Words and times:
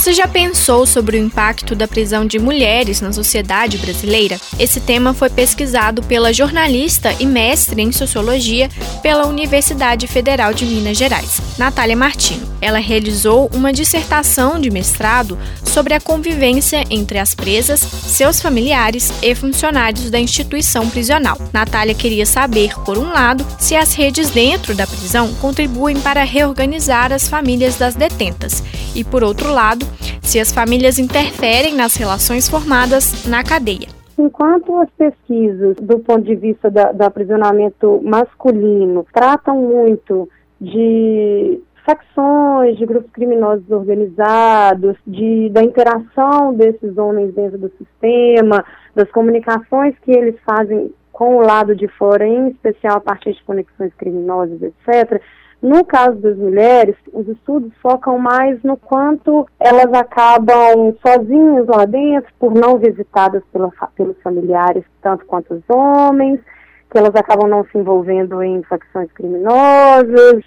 Você 0.00 0.14
já 0.14 0.26
pensou 0.26 0.86
sobre 0.86 1.18
o 1.18 1.20
impacto 1.20 1.74
da 1.74 1.86
prisão 1.86 2.24
de 2.24 2.38
mulheres 2.38 3.02
na 3.02 3.12
sociedade 3.12 3.76
brasileira? 3.76 4.40
Esse 4.58 4.80
tema 4.80 5.12
foi 5.12 5.28
pesquisado 5.28 6.02
pela 6.02 6.32
jornalista 6.32 7.14
e 7.20 7.26
mestre 7.26 7.82
em 7.82 7.92
sociologia 7.92 8.70
pela 9.02 9.26
Universidade 9.26 10.06
Federal 10.06 10.54
de 10.54 10.64
Minas 10.64 10.96
Gerais, 10.96 11.38
Natália 11.58 11.94
Martino. 11.94 12.48
Ela 12.62 12.78
realizou 12.78 13.50
uma 13.52 13.74
dissertação 13.74 14.58
de 14.58 14.70
mestrado 14.70 15.38
sobre 15.62 15.92
a 15.92 16.00
convivência 16.00 16.82
entre 16.88 17.18
as 17.18 17.34
presas, 17.34 17.80
seus 17.80 18.40
familiares 18.40 19.12
e 19.22 19.34
funcionários 19.34 20.08
da 20.08 20.18
instituição 20.18 20.88
prisional. 20.88 21.36
Natália 21.52 21.94
queria 21.94 22.24
saber, 22.24 22.72
por 22.86 22.96
um 22.96 23.10
lado, 23.10 23.46
se 23.58 23.76
as 23.76 23.92
redes 23.92 24.30
dentro 24.30 24.74
da 24.74 24.86
prisão 24.86 25.34
contribuem 25.34 26.00
para 26.00 26.24
reorganizar 26.24 27.12
as 27.12 27.28
famílias 27.28 27.76
das 27.76 27.94
detentas 27.94 28.62
e, 28.94 29.04
por 29.04 29.22
outro 29.22 29.52
lado, 29.52 29.89
se 30.22 30.38
as 30.38 30.52
famílias 30.52 30.98
interferem 30.98 31.74
nas 31.74 31.96
relações 31.96 32.48
formadas 32.48 33.26
na 33.26 33.42
cadeia. 33.42 33.88
Enquanto 34.18 34.76
as 34.76 34.90
pesquisas 34.90 35.76
do 35.76 35.98
ponto 36.00 36.22
de 36.22 36.34
vista 36.34 36.70
da, 36.70 36.92
do 36.92 37.02
aprisionamento 37.02 38.00
masculino 38.04 39.06
tratam 39.12 39.56
muito 39.56 40.28
de 40.60 41.60
facções, 41.84 42.76
de 42.76 42.84
grupos 42.84 43.10
criminosos 43.12 43.68
organizados, 43.70 44.96
de, 45.06 45.48
da 45.50 45.62
interação 45.62 46.52
desses 46.54 46.96
homens 46.98 47.34
dentro 47.34 47.58
do 47.58 47.70
sistema, 47.78 48.64
das 48.94 49.10
comunicações 49.10 49.94
que 50.02 50.10
eles 50.10 50.36
fazem 50.44 50.92
com 51.12 51.36
o 51.36 51.40
lado 51.40 51.74
de 51.74 51.88
fora, 51.88 52.26
em 52.26 52.48
especial 52.48 52.96
a 52.96 53.00
partir 53.00 53.32
de 53.32 53.42
conexões 53.44 53.92
criminosas, 53.94 54.62
etc. 54.62 55.20
No 55.62 55.84
caso 55.84 56.16
das 56.16 56.36
mulheres, 56.38 56.96
os 57.12 57.28
estudos 57.28 57.70
focam 57.82 58.18
mais 58.18 58.62
no 58.62 58.78
quanto 58.78 59.46
elas 59.58 59.92
acabam 59.92 60.96
sozinhas 61.06 61.66
lá 61.66 61.84
dentro, 61.84 62.32
por 62.38 62.54
não 62.54 62.78
visitadas 62.78 63.42
pela, 63.52 63.70
pelos 63.94 64.16
familiares, 64.22 64.84
tanto 65.02 65.26
quanto 65.26 65.52
os 65.52 65.62
homens, 65.68 66.40
que 66.90 66.96
elas 66.96 67.14
acabam 67.14 67.46
não 67.46 67.64
se 67.64 67.76
envolvendo 67.76 68.42
em 68.42 68.62
facções 68.62 69.12
criminosas. 69.12 70.42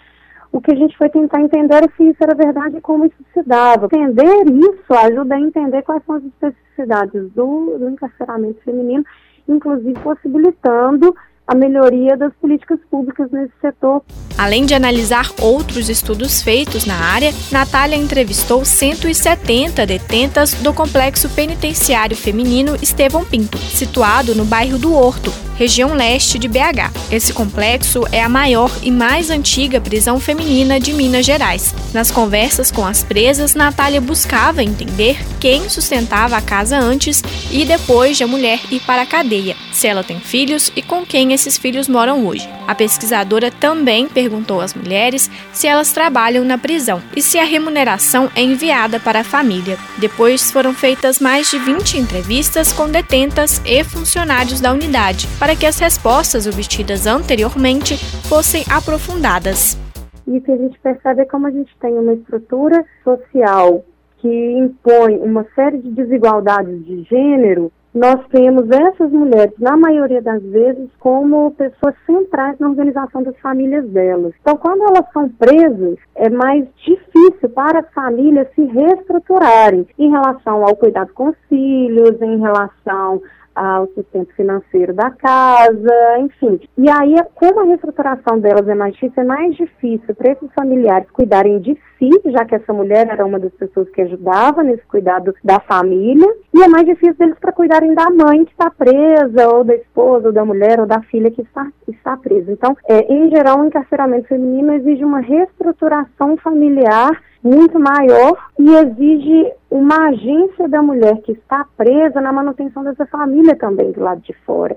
O 0.51 0.59
que 0.59 0.71
a 0.71 0.75
gente 0.75 0.97
foi 0.97 1.09
tentar 1.09 1.41
entender 1.41 1.83
é 1.83 1.87
se 1.95 2.09
isso 2.09 2.23
era 2.23 2.35
verdade 2.35 2.77
e 2.77 2.81
como 2.81 3.05
isso 3.05 3.23
se 3.33 3.43
dava. 3.43 3.85
Entender 3.85 4.45
isso 4.47 4.93
ajuda 4.93 5.35
a 5.35 5.39
entender 5.39 5.83
quais 5.83 6.03
são 6.05 6.15
as 6.15 6.23
especificidades 6.23 7.31
do, 7.33 7.77
do 7.77 7.89
encarceramento 7.89 8.61
feminino, 8.63 9.05
inclusive 9.47 9.99
possibilitando 9.99 11.15
a 11.47 11.53
melhoria 11.53 12.15
das 12.15 12.33
políticas 12.41 12.79
públicas 12.89 13.29
nesse 13.31 13.53
setor. 13.61 14.01
Além 14.37 14.65
de 14.65 14.73
analisar 14.73 15.29
outros 15.39 15.89
estudos 15.89 16.41
feitos 16.41 16.85
na 16.85 16.95
área, 16.95 17.33
Natália 17.51 17.95
entrevistou 17.95 18.65
170 18.65 19.85
detentas 19.85 20.53
do 20.53 20.73
Complexo 20.73 21.29
Penitenciário 21.29 22.15
Feminino 22.15 22.75
Estevão 22.81 23.23
Pinto, 23.25 23.57
situado 23.57 24.33
no 24.33 24.45
bairro 24.45 24.77
do 24.77 24.93
Horto, 24.93 25.31
região 25.55 25.93
leste 25.93 26.39
de 26.39 26.47
BH. 26.47 26.91
Esse 27.11 27.33
complexo 27.33 28.03
é 28.11 28.21
a 28.21 28.29
maior 28.29 28.71
e 28.81 28.89
mais 28.89 29.29
antiga 29.29 29.79
prisão 29.79 30.19
feminina 30.19 30.79
de 30.79 30.93
Minas 30.93 31.25
Gerais. 31.25 31.73
Nas 31.93 32.09
conversas 32.09 32.71
com 32.71 32.85
as 32.85 33.03
presas, 33.03 33.53
Natália 33.53 34.01
buscava 34.01 34.63
entender 34.63 35.17
quem 35.39 35.69
sustentava 35.69 36.37
a 36.37 36.41
casa 36.41 36.77
antes 36.77 37.21
e 37.51 37.65
depois 37.65 38.17
de 38.17 38.23
a 38.23 38.27
mulher 38.27 38.59
ir 38.71 38.79
para 38.81 39.03
a 39.03 39.05
cadeia, 39.05 39.55
se 39.73 39.87
ela 39.87 40.03
tem 40.03 40.19
filhos 40.19 40.71
e 40.75 40.81
com 40.81 41.05
quem 41.05 41.33
esses 41.33 41.57
filhos 41.57 41.87
moram 41.87 42.25
hoje. 42.25 42.47
A 42.67 42.75
pesquisadora 42.75 43.51
também 43.51 44.07
perguntou 44.07 44.61
às 44.61 44.73
mulheres 44.73 45.29
se 45.51 45.67
elas 45.67 45.91
trabalham 45.91 46.45
na 46.45 46.57
prisão 46.57 47.01
e 47.15 47.21
se 47.21 47.37
a 47.37 47.43
remuneração 47.43 48.29
é 48.35 48.41
enviada 48.41 48.99
para 48.99 49.19
a 49.19 49.23
família. 49.23 49.77
Depois 49.99 50.51
foram 50.51 50.73
feitas 50.73 51.19
mais 51.19 51.49
de 51.49 51.57
20 51.57 51.97
entrevistas 51.97 52.71
com 52.71 52.87
detentas 52.87 53.61
e 53.65 53.83
funcionários 53.83 54.61
da 54.61 54.71
unidade 54.71 55.27
para 55.39 55.55
que 55.55 55.65
as 55.65 55.79
respostas 55.79 56.47
obtidas 56.47 57.07
anteriormente 57.07 57.97
fossem 58.29 58.63
aprofundadas. 58.69 59.77
E 60.25 60.37
o 60.37 60.41
que 60.41 60.51
a 60.51 60.57
gente 60.57 60.79
percebe 60.79 61.21
é 61.21 61.25
como 61.25 61.47
a 61.47 61.51
gente 61.51 61.75
tem 61.81 61.93
uma 61.93 62.13
estrutura 62.13 62.85
social 63.03 63.83
que 64.19 64.51
impõe 64.57 65.17
uma 65.17 65.45
série 65.53 65.79
de 65.79 65.91
desigualdades 65.91 66.85
de 66.85 67.03
gênero 67.03 67.71
nós 67.93 68.25
temos 68.29 68.69
essas 68.71 69.11
mulheres, 69.11 69.53
na 69.59 69.77
maioria 69.77 70.21
das 70.21 70.41
vezes, 70.41 70.89
como 70.99 71.51
pessoas 71.51 71.93
centrais 72.05 72.57
na 72.57 72.69
organização 72.69 73.21
das 73.21 73.37
famílias 73.37 73.87
delas. 73.89 74.33
Então, 74.41 74.57
quando 74.57 74.81
elas 74.81 75.05
são 75.13 75.29
presas, 75.29 75.97
é 76.15 76.29
mais 76.29 76.65
difícil 76.83 77.49
para 77.53 77.81
as 77.81 77.93
famílias 77.93 78.47
se 78.55 78.63
reestruturarem 78.63 79.87
em 79.99 80.09
relação 80.09 80.65
ao 80.65 80.75
cuidado 80.75 81.13
com 81.13 81.29
os 81.29 81.37
filhos, 81.47 82.19
em 82.21 82.39
relação 82.39 83.21
ao 83.55 83.87
sustento 83.87 84.33
financeiro 84.35 84.93
da 84.93 85.11
casa, 85.11 86.19
enfim. 86.19 86.59
E 86.77 86.89
aí, 86.89 87.15
como 87.35 87.61
a 87.61 87.63
reestruturação 87.63 88.39
delas 88.39 88.67
é 88.67 88.75
mais 88.75 88.93
difícil, 88.93 89.23
é 89.23 89.25
mais 89.25 89.55
difícil 89.55 90.15
para 90.15 90.31
esses 90.31 90.51
familiares 90.53 91.09
cuidarem 91.11 91.59
de 91.59 91.77
si, 91.97 92.09
já 92.25 92.45
que 92.45 92.55
essa 92.55 92.73
mulher 92.73 93.07
era 93.07 93.25
uma 93.25 93.39
das 93.39 93.53
pessoas 93.53 93.89
que 93.89 94.01
ajudava 94.01 94.63
nesse 94.63 94.85
cuidado 94.87 95.33
da 95.43 95.59
família, 95.59 96.27
e 96.53 96.63
é 96.63 96.67
mais 96.67 96.85
difícil 96.85 97.15
deles 97.15 97.37
para 97.39 97.51
cuidarem 97.51 97.93
da 97.93 98.09
mãe 98.09 98.45
que 98.45 98.51
está 98.51 98.69
presa, 98.69 99.49
ou 99.53 99.63
da 99.63 99.75
esposa, 99.75 100.27
ou 100.27 100.33
da 100.33 100.45
mulher, 100.45 100.79
ou 100.79 100.85
da 100.85 101.01
filha 101.01 101.31
que 101.31 101.41
está, 101.41 101.67
está 101.87 102.17
presa. 102.17 102.51
Então, 102.51 102.75
é, 102.87 103.13
em 103.13 103.29
geral, 103.29 103.59
o 103.59 103.65
encarceramento 103.65 104.27
feminino 104.27 104.73
exige 104.73 105.03
uma 105.03 105.19
reestruturação 105.19 106.37
familiar 106.37 107.11
muito 107.43 107.79
maior 107.79 108.37
e 108.57 108.69
exige 108.69 109.51
uma 109.69 110.09
agência 110.09 110.69
da 110.69 110.81
mulher 110.81 111.17
que 111.23 111.33
está 111.33 111.65
presa 111.75 112.21
na 112.21 112.31
manutenção 112.31 112.83
dessa 112.83 113.05
família 113.05 113.55
também 113.55 113.91
do 113.91 114.01
lado 114.01 114.21
de 114.21 114.33
fora. 114.45 114.75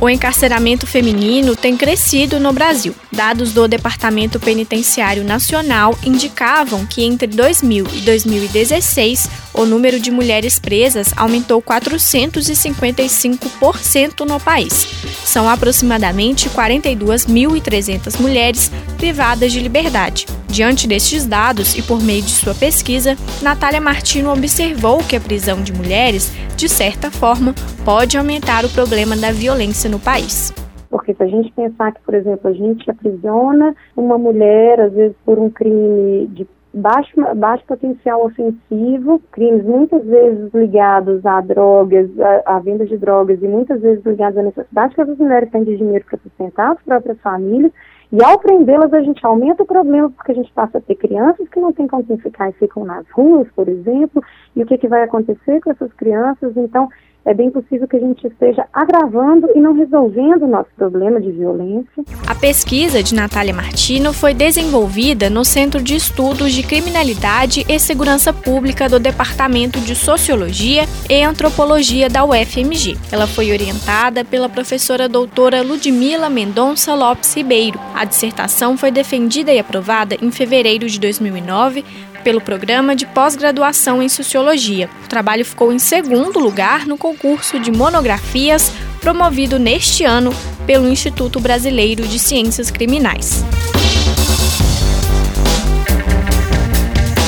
O 0.00 0.08
encarceramento 0.08 0.86
feminino 0.86 1.56
tem 1.56 1.76
crescido 1.76 2.38
no 2.38 2.52
Brasil. 2.52 2.94
Dados 3.12 3.54
do 3.54 3.66
Departamento 3.66 4.38
Penitenciário 4.38 5.24
Nacional 5.24 5.94
indicavam 6.04 6.84
que 6.84 7.02
entre 7.02 7.26
2000 7.26 7.86
e 7.94 8.00
2016, 8.02 9.43
o 9.54 9.64
número 9.64 9.98
de 10.00 10.10
mulheres 10.10 10.58
presas 10.58 11.14
aumentou 11.16 11.62
455% 11.62 14.26
no 14.26 14.40
país. 14.40 14.84
São 15.24 15.48
aproximadamente 15.48 16.50
42.300 16.50 18.20
mulheres 18.20 18.70
privadas 18.98 19.52
de 19.52 19.60
liberdade. 19.60 20.26
Diante 20.48 20.86
destes 20.86 21.24
dados 21.26 21.74
e 21.76 21.82
por 21.82 22.02
meio 22.02 22.22
de 22.22 22.30
sua 22.30 22.54
pesquisa, 22.54 23.16
Natália 23.42 23.80
Martino 23.80 24.30
observou 24.32 24.98
que 24.98 25.16
a 25.16 25.20
prisão 25.20 25.62
de 25.62 25.72
mulheres, 25.72 26.30
de 26.56 26.68
certa 26.68 27.10
forma, 27.10 27.54
pode 27.84 28.18
aumentar 28.18 28.64
o 28.64 28.68
problema 28.68 29.16
da 29.16 29.32
violência 29.32 29.90
no 29.90 29.98
país. 29.98 30.54
Porque 30.90 31.12
se 31.12 31.24
a 31.24 31.26
gente 31.26 31.52
pensar 31.52 31.90
que, 31.92 32.00
por 32.02 32.14
exemplo, 32.14 32.48
a 32.48 32.52
gente 32.52 32.88
aprisiona 32.88 33.74
uma 33.96 34.16
mulher, 34.16 34.80
às 34.80 34.92
vezes 34.92 35.16
por 35.24 35.40
um 35.40 35.50
crime 35.50 36.28
de 36.28 36.46
baixo, 36.74 37.12
baixo 37.36 37.64
potencial 37.66 38.24
ofensivo, 38.24 39.20
crimes 39.32 39.64
muitas 39.64 40.04
vezes 40.04 40.52
ligados 40.52 41.24
a 41.24 41.40
drogas, 41.40 42.10
à 42.44 42.58
venda 42.58 42.84
de 42.84 42.96
drogas 42.98 43.42
e 43.42 43.46
muitas 43.46 43.80
vezes 43.80 44.04
ligados 44.04 44.38
à 44.38 44.42
necessidade 44.42 44.94
que 44.94 45.00
as 45.00 45.18
mulheres 45.18 45.50
têm 45.50 45.64
de 45.64 45.76
dinheiro 45.76 46.04
para 46.04 46.18
sustentar 46.18 46.72
as 46.72 46.82
próprias 46.82 47.18
famílias, 47.20 47.72
e 48.12 48.22
ao 48.22 48.38
prendê-las, 48.38 48.92
a 48.92 49.00
gente 49.00 49.26
aumenta 49.26 49.64
o 49.64 49.66
problema, 49.66 50.08
porque 50.08 50.30
a 50.30 50.34
gente 50.36 50.52
passa 50.52 50.78
a 50.78 50.80
ter 50.80 50.94
crianças 50.94 51.48
que 51.48 51.58
não 51.58 51.72
têm 51.72 51.88
com 51.88 52.04
quem 52.04 52.16
ficar 52.18 52.48
e 52.48 52.52
ficam 52.52 52.84
nas 52.84 53.04
ruas, 53.10 53.48
por 53.56 53.68
exemplo, 53.68 54.22
e 54.54 54.62
o 54.62 54.66
que, 54.66 54.78
que 54.78 54.86
vai 54.86 55.02
acontecer 55.02 55.60
com 55.60 55.72
essas 55.72 55.92
crianças? 55.94 56.56
Então, 56.56 56.88
é 57.24 57.32
bem 57.32 57.50
possível 57.50 57.88
que 57.88 57.96
a 57.96 58.00
gente 58.00 58.26
esteja 58.26 58.66
agravando 58.72 59.48
e 59.54 59.60
não 59.60 59.72
resolvendo 59.72 60.42
o 60.42 60.48
nosso 60.48 60.68
problema 60.76 61.20
de 61.20 61.30
violência. 61.32 62.04
A 62.26 62.34
pesquisa 62.34 63.02
de 63.02 63.14
Natália 63.14 63.54
Martino 63.54 64.12
foi 64.12 64.34
desenvolvida 64.34 65.30
no 65.30 65.44
Centro 65.44 65.82
de 65.82 65.96
Estudos 65.96 66.52
de 66.52 66.62
Criminalidade 66.62 67.64
e 67.68 67.78
Segurança 67.78 68.32
Pública 68.32 68.88
do 68.88 69.00
Departamento 69.00 69.80
de 69.80 69.94
Sociologia 69.94 70.84
e 71.08 71.22
Antropologia 71.22 72.08
da 72.08 72.24
UFMG. 72.24 72.96
Ela 73.10 73.26
foi 73.26 73.50
orientada 73.52 74.24
pela 74.24 74.48
professora 74.48 75.08
doutora 75.08 75.62
Ludmila 75.62 76.28
Mendonça 76.28 76.94
Lopes 76.94 77.34
Ribeiro. 77.34 77.78
A 77.94 78.04
dissertação 78.04 78.76
foi 78.76 78.90
defendida 78.90 79.52
e 79.52 79.58
aprovada 79.58 80.16
em 80.20 80.30
fevereiro 80.30 80.86
de 80.86 81.00
2009 81.00 81.84
pelo 82.24 82.40
programa 82.40 82.96
de 82.96 83.06
pós-graduação 83.06 84.02
em 84.02 84.08
Sociologia. 84.08 84.88
O 85.04 85.08
trabalho 85.08 85.44
ficou 85.44 85.72
em 85.72 85.78
segundo 85.78 86.40
lugar 86.40 86.86
no 86.86 86.96
concurso 86.96 87.60
de 87.60 87.70
monografias 87.70 88.72
promovido 89.00 89.58
neste 89.58 90.02
ano 90.02 90.34
pelo 90.66 90.88
Instituto 90.88 91.38
Brasileiro 91.38 92.08
de 92.08 92.18
Ciências 92.18 92.70
Criminais. 92.70 93.44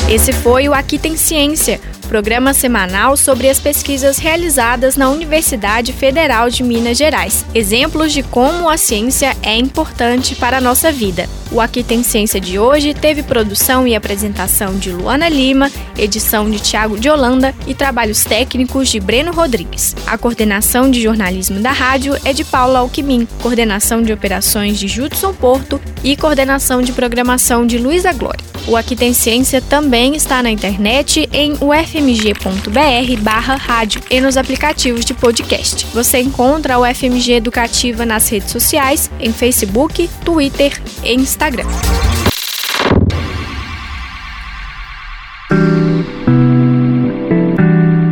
Esse 0.09 0.33
foi 0.33 0.69
o 0.69 0.73
Aqui 0.73 0.99
Tem 0.99 1.17
Ciência 1.17 1.79
programa 2.07 2.55
semanal 2.55 3.17
sobre 3.17 3.51
as 3.51 3.59
pesquisas 3.59 4.19
realizadas 4.19 4.97
na 4.97 5.11
Universidade 5.11 5.93
Federal 5.93 6.49
de 6.49 6.63
Minas 6.63 6.97
Gerais. 6.97 7.45
Exemplos 7.55 8.13
de 8.13 8.23
como 8.23 8.69
a 8.69 8.77
ciência 8.77 9.37
é 9.43 9.57
importante 9.57 10.35
para 10.35 10.59
a 10.59 10.61
nossa 10.61 10.91
vida. 10.91 11.29
O 11.51 11.61
Aqui 11.61 11.85
Tem 11.85 12.03
Ciência 12.03 12.41
de 12.41 12.59
hoje 12.59 12.93
teve 12.93 13.23
produção 13.23 13.87
e 13.87 13.95
apresentação 13.95 14.75
de 14.77 14.91
Luana 14.91 15.29
Lima, 15.29 15.71
edição 15.97 16.51
de 16.51 16.59
Tiago 16.59 16.99
de 16.99 17.09
Holanda 17.09 17.55
e 17.67 17.75
trabalhos 17.75 18.25
técnicos 18.25 18.89
de 18.89 18.99
Breno 18.99 19.33
Rodrigues. 19.33 19.95
A 20.07 20.19
coordenação 20.19 20.91
de 20.91 21.01
jornalismo 21.01 21.61
da 21.61 21.71
rádio 21.71 22.17
é 22.25 22.33
de 22.33 22.45
Paula 22.45 22.81
Alquimim, 22.81 23.29
coordenação 23.41 24.03
de 24.03 24.13
operações 24.13 24.79
de 24.79 24.89
Judson 24.89 25.33
Porto 25.35 25.81
e 26.03 26.17
coordenação 26.17 26.83
de 26.83 26.93
programação 26.93 27.67
de 27.67 27.79
Luísa 27.79 28.13
Glória. 28.13 28.45
O 28.67 28.77
Aqui 28.77 28.97
Tem 28.97 29.13
Ciência 29.13 29.63
também 29.63 30.17
está 30.17 30.43
na 30.43 30.51
internet 30.51 31.29
em 31.33 31.57
ufmg.br 31.97 33.23
barra 33.23 33.55
rádio 33.55 34.03
e 34.11 34.21
nos 34.21 34.37
aplicativos 34.37 35.05
de 35.05 35.15
podcast. 35.15 35.87
Você 35.95 36.19
encontra 36.19 36.75
a 36.75 36.79
UFMG 36.79 37.33
Educativa 37.33 38.05
nas 38.05 38.29
redes 38.29 38.51
sociais, 38.51 39.11
em 39.19 39.33
Facebook, 39.33 40.09
Twitter 40.25 40.81
e 41.03 41.15
Instagram. 41.15 41.67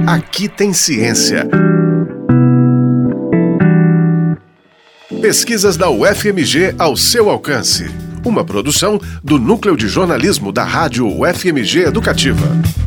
Aqui 0.06 0.48
tem 0.48 0.72
ciência. 0.72 1.46
Pesquisas 5.20 5.76
da 5.76 5.90
UFMG 5.90 6.74
ao 6.78 6.96
seu 6.96 7.28
alcance. 7.28 7.90
Uma 8.24 8.44
produção 8.44 8.98
do 9.22 9.38
Núcleo 9.38 9.76
de 9.76 9.88
Jornalismo 9.88 10.50
da 10.52 10.64
Rádio 10.64 11.06
UFMG 11.06 11.84
Educativa. 11.84 12.83